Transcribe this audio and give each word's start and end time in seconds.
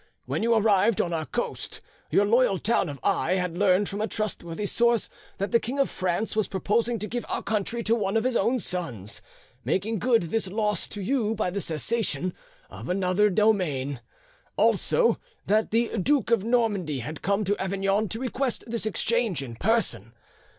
When 0.25 0.41
you 0.41 0.55
arrived 0.55 0.99
on 0.99 1.13
our 1.13 1.27
coast, 1.27 1.79
your 2.09 2.25
loyal 2.25 2.57
town 2.57 2.89
of 2.89 2.97
Aix 3.05 3.39
had 3.39 3.55
learned 3.55 3.87
from 3.87 4.01
a 4.01 4.07
trustworthy 4.07 4.65
source 4.65 5.11
that 5.37 5.51
the 5.51 5.59
King 5.59 5.77
of 5.77 5.91
France 5.91 6.35
was 6.35 6.47
proposing 6.47 6.97
to 6.97 7.07
give 7.07 7.23
our 7.29 7.43
country 7.43 7.83
to 7.83 7.93
one 7.93 8.17
of 8.17 8.23
his 8.23 8.35
own 8.35 8.57
sons, 8.57 9.21
making 9.63 9.99
good 9.99 10.23
this 10.23 10.47
loss 10.47 10.87
to 10.87 11.01
you 11.01 11.35
by 11.35 11.51
the 11.51 11.61
cession 11.61 12.33
of 12.71 12.89
another 12.89 13.29
domain, 13.29 14.01
also 14.57 15.19
that 15.45 15.69
the 15.69 15.95
Duke 15.99 16.31
of 16.31 16.43
Normandy 16.43 17.01
had 17.01 17.21
come 17.21 17.43
to 17.43 17.55
Avignon 17.61 18.09
to 18.09 18.19
request 18.19 18.63
this 18.65 18.87
exchange 18.87 19.43
in 19.43 19.55
person. 19.55 20.13